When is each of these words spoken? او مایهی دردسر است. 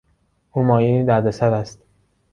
او 0.51 0.63
مایهی 0.63 1.05
دردسر 1.05 1.53
است. 1.53 1.79